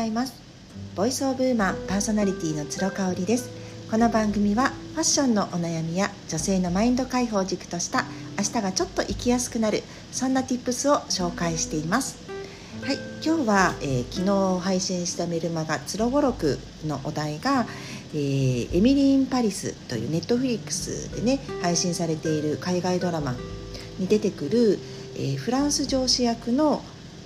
[0.00, 0.32] ざいます。
[0.96, 3.50] ボイスオブウーマンパーソナリティの鶴香織です。
[3.90, 8.04] この番組はファッションのお悩みや女性のマインド解放軸とした
[8.38, 12.16] 明日がちょっと生きやすくなるそんな tips を紹介しています。
[12.80, 14.24] はい、今日は、えー、昨
[14.58, 17.66] 日配信したメルマガ「つろごろく」のお題が、
[18.14, 23.36] えー、エミリーン・パリスというネットフリックスでね配信されている海外ドラマ
[23.98, 24.78] に出てくる、
[25.16, 26.82] えー、フランス上司役の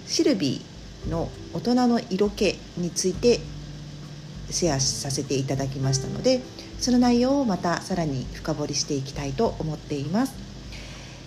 [0.09, 0.73] シルビー
[1.09, 3.41] の大人の色気について
[4.51, 6.41] シェアさせていただきましたので
[6.79, 10.35] その内容をまたさらに深掘りしていきたいと思っています。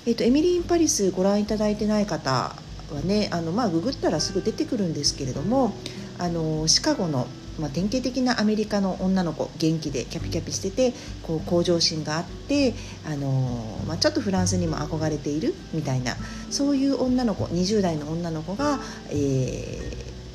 [0.05, 5.73] えっと、エミリーン・パリスご覧いただいてない方はねあの、まあ、ググったらすぐ出てくるんですけれども
[6.17, 7.27] あのシカゴの
[7.59, 10.93] まあ、典型的なアメリカの女の子元気でキャピキャピしてて
[11.23, 12.73] こう向上心があって、
[13.05, 16.15] あのまあ、ちょっとフランスにも憧れているみたいな
[16.49, 19.13] そういう女の子20代の女の子が、え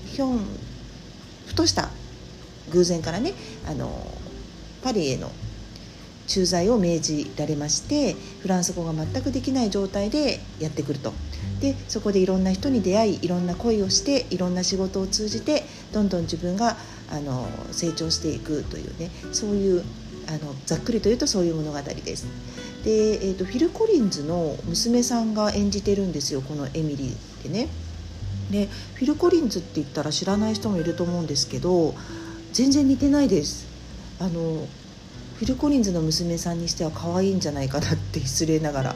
[0.07, 0.41] ー、ひょん
[1.47, 1.91] ふとした
[2.71, 3.35] 偶然からね、
[3.69, 3.91] あの
[4.83, 5.31] パリへの
[6.27, 11.13] 駐在を命じられましてフランス語が全くできない状態でやってくると
[11.61, 15.63] でそこでいろんな人に出会いいろんな恋をしていろんな仕事を通じて
[15.93, 16.77] どんどん自分が
[17.11, 19.85] あの成長していくというねそういう
[20.29, 22.27] あのざっくりと言うとそういう物語です。
[22.85, 27.69] で、えーと、フィル・コリンズの娘さんが演じてるんですよこのエミリーってね。
[28.51, 31.95] でフィル・コリンズって言ったら知らない人もいると思うんですけど
[32.53, 33.67] 全然似てないです。
[34.19, 34.67] あの
[35.43, 38.95] フィル・コリンズの娘さんにしては可愛いんじゃないかなって失礼ながら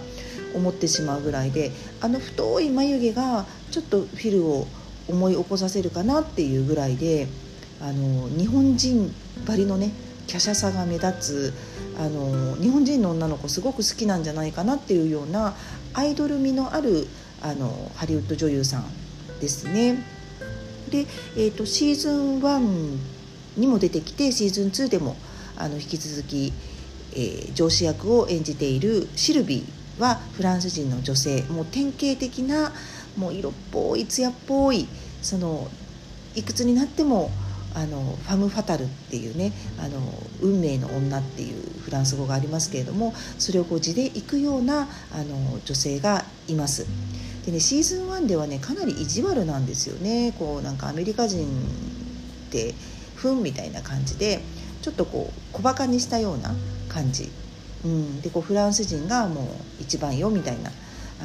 [0.54, 4.68] 思ってしまうぐらいであの太い眉毛がちょっとフィルを
[5.08, 7.26] 思い起こさせるかなっていうぐらいで
[7.80, 9.12] あの日本人
[9.44, 9.90] ばりのね
[10.28, 11.52] 華奢さが目立つ
[11.98, 15.56] あの日本人の女の子すごく好きなんじゃないかなっていうような
[15.94, 17.08] アイドル味のある
[17.42, 18.84] あのハリウッド女優さん
[19.40, 19.96] ですね。
[20.90, 21.06] で、
[21.36, 22.98] えーと、シーズン1
[23.56, 25.16] にも出てきてシーズン2でも
[25.56, 26.52] あの引き続き、
[27.12, 31.42] えー、上司役を演じているシルビーはフランス人の女性。
[31.44, 32.72] もう典型的な
[33.16, 34.86] もう色っぽい艶っぽい
[35.22, 35.68] その
[36.34, 37.30] いくつになっても
[37.74, 40.00] あのファム・ファタルっていうねあの
[40.40, 46.86] 運命の女っていうフランス語がありますけれどもそれをこう地で行くようなあの女性がいます。
[47.44, 50.32] でねシーズン1ではねかなり意地悪なんですよね。
[50.38, 52.74] こうなんかアメリカ人って
[53.14, 54.40] ふんみたいな感じで。
[54.86, 56.54] ちょっとこう小バカにしたような
[56.88, 57.28] 感じ、
[57.84, 59.46] うん、でこうフランス人がもう
[59.80, 60.70] 一番よみたいな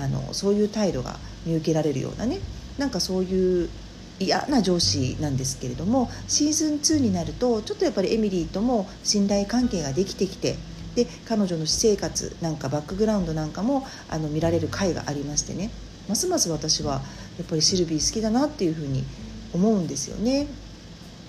[0.03, 2.39] あのそういう態度が見受けられるようなね。
[2.79, 3.69] なんかそういう
[4.17, 10.55] 嫌な上司なんですけれどもシーズン2になるとちょっとやっぱりエミリーとも信頼関係ができてきて
[10.95, 15.69] で彼女の私生活なんかバックグラウンドなんかもあの見られる回がありましてね。
[16.09, 16.93] ますます私は
[17.37, 19.03] やっぱりシルビー好きだなっていうふうに
[19.53, 20.47] 思うんですよね。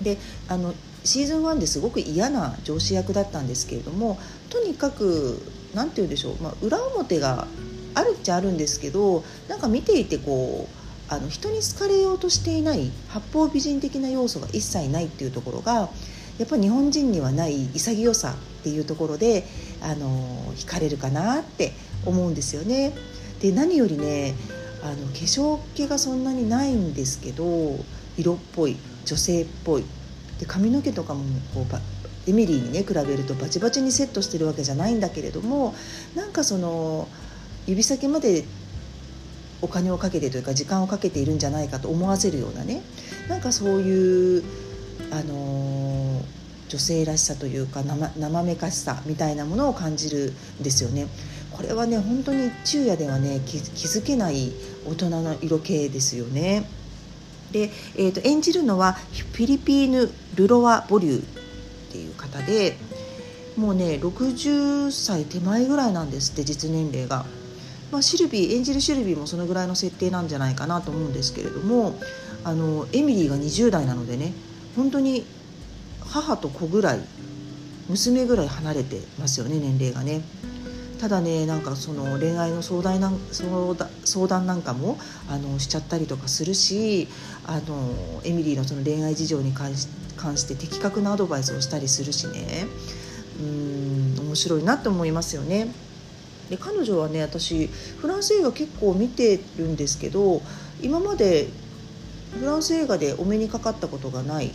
[0.01, 0.17] で
[0.47, 0.73] あの
[1.03, 4.19] シーズン1ですごく嫌な上司役だったんですけれども
[4.49, 5.41] とにかく
[5.73, 7.47] 何て言うんでしょう、まあ、裏表が
[7.95, 10.83] あるっちゃあるんですけどなんか見ていてこう
[11.13, 15.89] あの人に好かれようとしていない八方美人的な要素が一切ないっていうところが
[16.37, 19.43] やっぱり日本人にはない潔さっていうところで
[19.81, 21.73] あの惹かれるかなって
[22.05, 22.93] 思うんですよね。
[23.41, 24.33] で何よりね
[24.81, 27.77] あの化粧気がそんなにないんですけど
[28.17, 29.85] 色っぽい女性っぽい
[30.43, 31.23] で髪の毛とかも
[31.53, 35.73] こうエミリーにね比べるとバチバチにセットしてるわけじゃないんだけれども
[36.15, 37.07] なんかその
[37.65, 38.43] 指先まで
[39.61, 42.81] お金をかけてというか時間をかけているんじゃないかと思わせるようなね
[43.29, 44.43] なんかそういう
[45.11, 46.21] あの
[46.67, 51.07] 女性らしさというか生生めかしさみたいなものを感じるんですよね。
[51.51, 54.51] これはね本当に昼夜ではね気づけない
[54.85, 56.67] 大人の色気ですよね。
[57.53, 61.23] で、えーと、演じるのはフィリピーヌ・ルロワ・ボリューっ
[61.91, 62.75] ていう方で
[63.55, 67.25] もうね60歳手前ぐらいなんですって実年齢が。
[67.91, 71.93] まあ、シルビー演じるシルビーもそのぐらいの設定なんじゃないかなと思うんですけれども
[72.43, 74.33] あのエミリーが20代なのでね
[74.75, 75.27] 本当に
[76.03, 76.99] 母と子ぐらい
[77.87, 80.21] 娘ぐらい離れてますよね年齢がね。
[81.03, 83.19] ただねなんかその恋愛の相談なん
[84.05, 84.97] 相談なんかも
[85.29, 87.09] あのしちゃったりとかするし
[87.45, 92.67] あのエミリーのその恋愛事情に関し関して的確なアドバイスをしたりするしね。
[93.37, 95.67] うん面白いなって思いますよね。
[96.49, 100.41] で彼女はね私フランス映画結構見てるんですけど
[100.81, 101.49] 今まで
[102.39, 104.53] フランス映画でお目にかかったことがない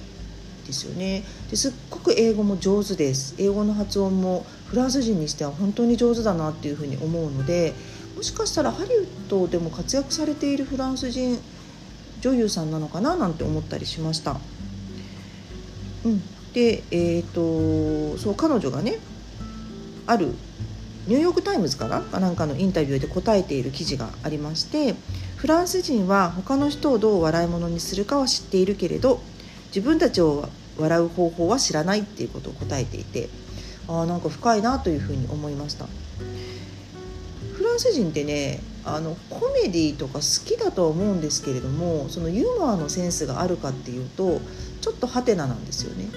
[0.66, 1.24] ですよね。
[1.50, 3.34] ですっごく英語も上手です。
[3.36, 7.74] 英語の発音もフランス人にしては本当に上手だなっていうふうに思うので
[8.16, 11.38] もしかしたらハリウッドでも活躍されているフランス人
[12.20, 14.36] 女優さんなのかななんて思ったりしました。
[16.04, 16.22] うん、
[16.52, 18.98] でえっ、ー、とそう彼女がね
[20.06, 20.34] ある
[21.06, 24.94] ニューヨーク・タイムズからなんかのインタビューで答えている記事がありまして
[25.36, 29.20] フランス人は他の人をどう笑い物にするかは知っているけれど
[29.68, 33.28] 自分たちを笑う方法は知らないっていうことを答えていて
[33.88, 35.86] あなんか深いなというふうに思いました。
[37.54, 44.40] フランス人ってねあのコメディとか好きだとは思うんですけれどもそのユーモアのセンスがあるかっていうと
[44.80, 46.08] ちょっとハテナなんですよね。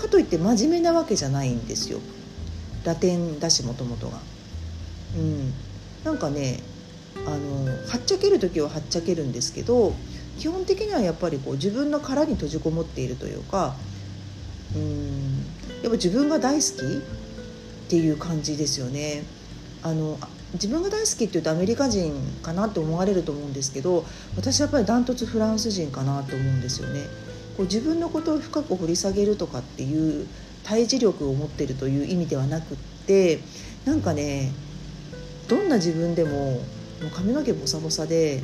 [0.00, 2.00] かといって真面目なわけじゃないんですよ。
[2.84, 4.18] ラテンだしもともとが。
[5.16, 5.52] うん。
[6.04, 6.60] なんかね
[7.26, 9.92] あのはっちゃける時ははっちゃけるんですけど
[10.38, 13.74] 基本的にはやっぱりこう自分の殻に閉じこもっているというか
[14.74, 15.29] うん。
[15.82, 16.98] やっぱ自分が大好き
[17.86, 19.24] っていう感じですよね。
[19.82, 20.18] あの
[20.54, 22.12] 自分が大好きっていうとアメリカ人
[22.42, 24.04] かなって思われると思うんですけど
[24.36, 27.04] 私はやっぱりダントツフランス人かなと思うんですよね。
[27.56, 30.26] こう自分のことを深く掘り下げるとかっていう
[30.64, 32.76] 対峙力を持ってるという意味ではなくっ
[33.06, 33.40] て
[33.84, 34.52] なんかね
[35.48, 36.60] どんな自分でもも
[37.08, 38.42] う髪の毛ボサボサで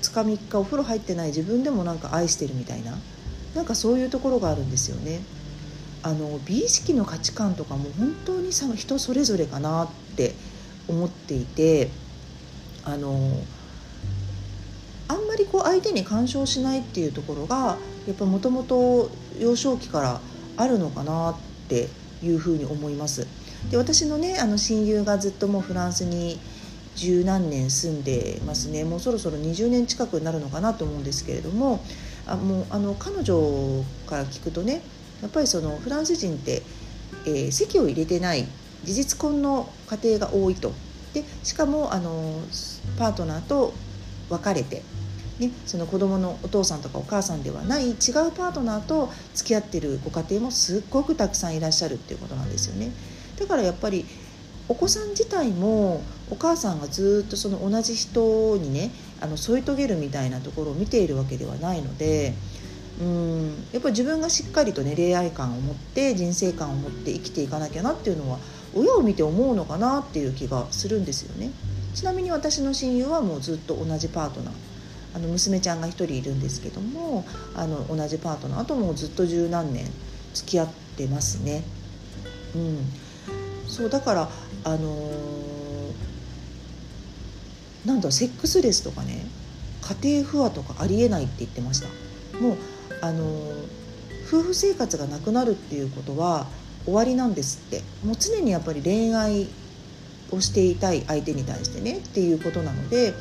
[0.00, 2.96] 2日3日お風呂入ってない自分でもなんか愛してるみたいな
[3.54, 5.20] なんかそういうところがあるんですよね。
[6.02, 10.34] あの美意識の価値観とかも本当にさ人それぞれかなって
[10.88, 11.88] 思っていて
[12.84, 13.36] あの
[15.08, 17.76] あんまりこう相手に干渉しないっていうところが
[18.06, 20.20] やっぱもともと幼少期から
[20.56, 21.36] あるのかなっ
[21.68, 21.88] て
[22.22, 23.26] いうふうに思います。
[23.70, 26.40] で私のねあの親友がずっともうフランスに
[26.96, 31.82] 十何年住んでますねもうそろそろ20年近くになるのかなと思うんですけれども
[32.26, 34.82] あもうあの彼女から聞くとね
[35.22, 36.62] やっぱりそのフランス人って、
[37.26, 38.46] えー、籍を入れてない
[38.84, 40.72] 事実婚の家庭が多いと
[41.14, 42.40] でしかもあの
[42.98, 43.72] パートナーと
[44.28, 44.82] 別れて、
[45.38, 47.96] ね、その子供のお父さんとかお母さんではない違う
[48.34, 52.90] パートナーと付き合ってるご家庭もすっごくたくさんいらっしゃるっていうことなんですよね。
[53.38, 54.06] だからやっぱり
[54.68, 58.90] お子さん自体もお母さんがずっとその同じ人にね
[59.20, 62.34] あの添い遂げるみたいなところを見ているわけではないので。
[63.02, 63.48] うん。
[63.72, 68.38] やっぱり自分がしっかりとね恋愛観を持って人生観を持って生きていかなきゃなっていうのは
[68.74, 71.50] 親を見て思うのかなっていう気がするんですよね。
[71.94, 74.54] ちなみに私の親友はもうずっと同じパートナー。
[75.14, 79.84] あの娘ちゃんが1人いるんですけどもあの同じパートナーともうずっと十何年
[80.32, 81.62] 付き合ってますね。
[82.54, 82.78] うん。
[83.66, 84.30] そうだから
[84.64, 85.92] あのー、
[87.84, 89.26] なんだセックスレスとかね
[90.02, 91.88] 家庭不和とかありえないって言ってました。
[92.38, 92.56] もう
[93.00, 93.24] あの
[94.26, 96.46] 夫婦生活がなくなるっていうことは
[96.84, 99.48] 終わりなんですってもう常にやっぱり恋愛
[100.30, 103.12] をしていたい相手に対してねっていうことなので、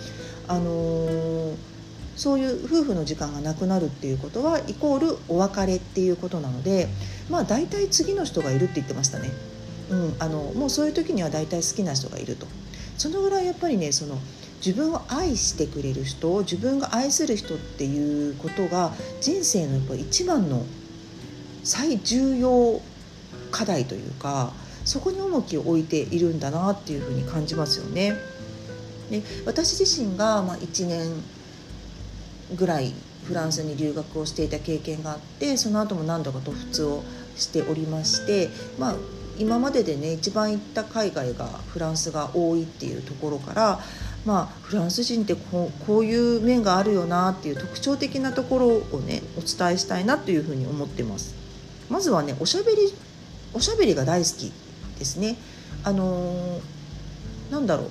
[0.47, 1.53] あの、
[2.15, 6.87] そういう夫婦の時間がなくなるっていうことはイコールお別れっていうことなので
[7.29, 9.31] まあ大体次の人がいるって言ってましたね。
[9.89, 12.47] うん、あのもうそういう時には大体好きな人がいると
[12.97, 14.17] そのぐらいやっぱりねその
[14.65, 20.63] 自分を愛してくれる人自分が愛する人っていうことが人生のやっぱ一番の
[21.63, 22.79] 最重要
[23.51, 24.53] 課題というか
[24.85, 28.15] そこに重きを置いているんだなっていうふうに感じますよね。
[29.09, 31.11] で私自身がま1年
[32.56, 32.94] ぐらい
[33.25, 37.03] フランスに留学をしていた経験があってその後も何度か突出を
[37.35, 38.49] しておりまして、
[38.80, 38.95] まあ、
[39.37, 43.80] 今まででね一番行った海外がフランスが多いっていうところから
[44.25, 51.35] まあ、フランス人ってこうこういう面があるよなっていう特徴的なところをねお伝えしたいなというふうに思ってます。
[51.90, 52.94] まずはねおしゃべり
[53.54, 54.54] おしゃべりが大好き
[54.99, 55.37] ですね。
[55.83, 57.90] あのー、なんだろう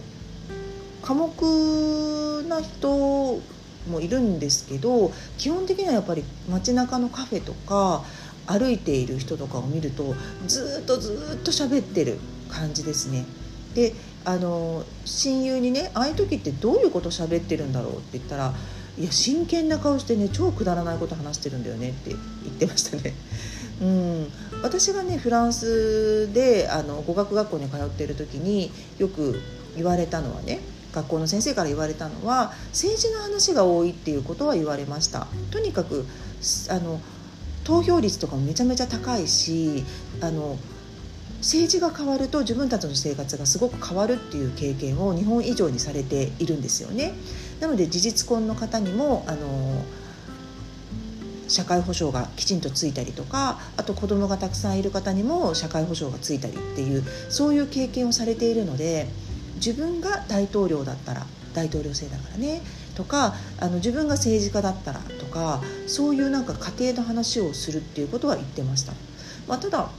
[1.02, 3.40] 寡黙な人
[3.88, 8.04] もいるんですけど基本的にはやっぱり街中のカフェとか
[8.46, 10.14] 歩いている人とかを見ると
[10.46, 12.18] ずっとずっと喋ってる
[12.48, 13.24] 感じですね。
[13.74, 18.54] であの親友にねああいう時ってどういうこと喋ってるんだろうって言ったら
[18.98, 22.18] いや真剣な顔してね超くだらないこと話してるんだよねって言
[22.52, 23.14] ってましたね。
[23.80, 24.26] うん、
[24.62, 29.40] 私がねフランスであの語学学校に通っている時によく
[29.74, 30.60] 言われたのはね
[30.92, 36.04] 学校の先生から言われたのは政治の話が多いっていうことは言われましたとにかく
[36.68, 37.00] あの
[37.64, 39.84] 投票率とかもめちゃめちゃ高いし
[40.20, 40.58] あの
[41.40, 47.12] 政治が変わると自分たちの生活がすごく変わるっていう経験を日本以上にされているんですよね。
[47.60, 49.82] なので事実婚の方にもあの
[51.48, 59.08] 社会保障がきちんとついたりとかあと子供がたくさんいる方にも社会保障がついたりっていうそういう経験をされているので
[59.56, 62.62] 自分が大統領だったら大統領制だからね
[62.94, 68.92] とかあの自分が政治家だったらとかそういうなんか家庭の話をするっていうことは言ってました。
[69.48, 69.90] まあ、ただ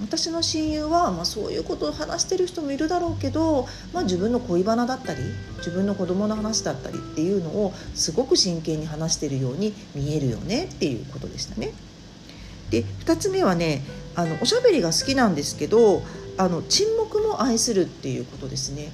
[0.00, 5.20] 私の親友は、まあ、そういうことを話してる人もいるだろうけど、まあ、自分の恋バナだったり
[5.58, 11.72] 自分の子供の話だったりっていうのをすごく真剣に話してるように見えるよねっていうことでしたね。
[12.70, 13.82] で2つ目はね
[14.14, 16.02] あのおしゃべりが好きなんですけど
[16.36, 18.90] あの沈黙も愛するっていうことですね。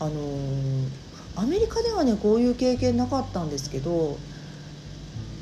[0.00, 0.88] あのー、
[1.36, 4.18] アメリカではねこういう経験なかったんですけど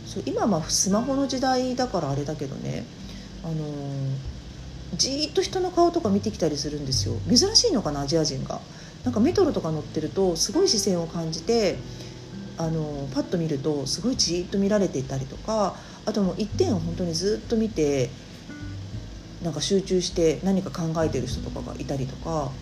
[0.07, 2.85] そう今はスマホの時代だからあれだけどね
[3.43, 3.61] あのー、
[4.97, 7.15] じっと人の顔とか見てきたりするんですよ。
[7.29, 8.61] 珍しいのかなアジア人が。
[9.05, 11.77] なんかメトロとか乗ってるとすごい視線を感じて
[12.57, 15.75] あのパッと見るとすごいじーっと見られていたりとか
[16.07, 18.11] あともう一点を本当にずっと見て
[19.43, 22.53] なんか集中して何か考えてる人とかがいたりとか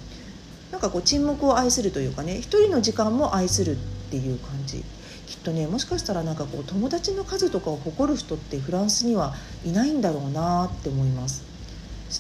[0.73, 3.77] なんかこう沈黙を愛するというかね一人の時間も愛するっ
[4.11, 4.83] ていう感じ。
[5.27, 9.33] きっとねもしかしたらなんかこう友達の数とかを誇る人ってフランスには
[9.65, 11.50] いないんだろうなって思います。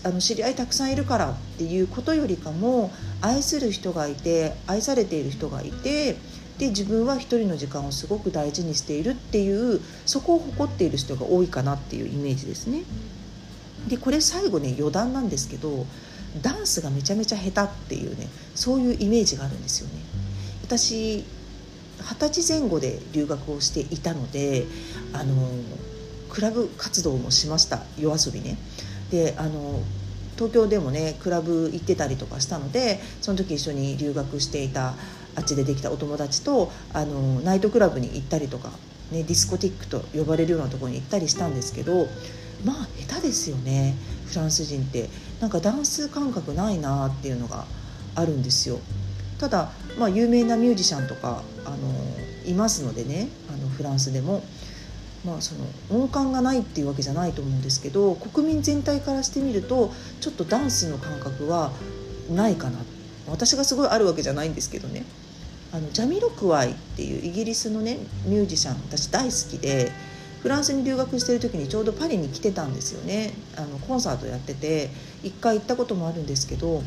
[0.04, 6.16] あの知り合いたくさんいるからっていうことよりかも愛する人がいて愛されている人がいて
[6.58, 12.82] で自分は一人の時間をすごく大事にしているっていうそこを誇っている人が多いかなっていうイメージですね。
[13.88, 15.86] でこれ最後ね余談なんですけど
[16.42, 19.94] ダンスがめちゃめちゃ下手っていうねそういうイメージがあるんですよね。
[20.62, 21.24] 私
[21.98, 24.66] 二十歳前後で留学をしていたので
[25.12, 25.34] あの
[26.30, 28.56] クラブ活動もしました夜遊びね。
[29.10, 29.80] であの
[30.36, 34.94] 東京でもねクラブ行ってたりとかしたのでその時一緒に留学していた
[35.36, 38.70] あっちでできたお友達とあのナイトクラブに行ったりとか、
[39.12, 42.06] ね、ディスコティックと呼ばれるようなとこに行ったりしたんですけど
[42.64, 43.94] まあ下手ですよね
[44.26, 45.08] フランス人って
[45.40, 47.66] なんかダンス感覚ないなっていうのが
[48.14, 48.78] あるんですよ
[49.38, 51.76] ただ、まあ、有名なミュージシャンとかあの
[52.46, 54.42] いますのでねあのフランスでも。
[55.24, 55.66] まあ、その
[56.02, 61.72] 音感がないっていうわけじゃないと思うんですけど国民全体からしてみるとちょっとダンスの感覚は
[62.30, 62.78] ないかな。
[63.28, 65.04] 私がすごいあるわけじゃないんですけどね。
[65.72, 69.92] あのジャミロクワイっていうイギリスのねミュージシャン私大好きで
[70.42, 73.32] フランスに留学してる時にちょうどパリに来てたんですよね。
[73.56, 74.90] あのコンサートやってて
[75.22, 76.82] 一回行ったこともあるんですけども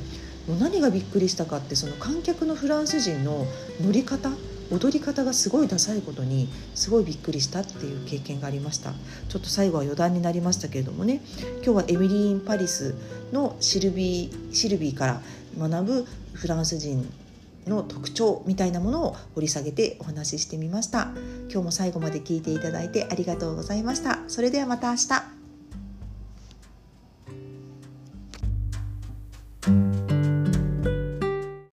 [0.50, 3.46] う何がびっくりしたかってその観客のフランス人の
[3.82, 4.32] 乗り方
[4.72, 8.94] 踊り方がすごいダサいことにすごいびっくりしたっていう経験がありました。
[9.30, 11.22] ちょっと最後は余談になりましたけれどもね。
[11.64, 12.96] 今日はエミリー・ン・パリス
[13.32, 15.22] のシルビーシルビーから
[15.58, 17.08] 学ぶフランス人
[17.68, 21.12] の特徴みたいなものを掘り下げてお話ししてみました。
[21.50, 24.20] 今日も最後まで聞いていただいてありがとうございました。
[24.28, 25.33] それではまた明日。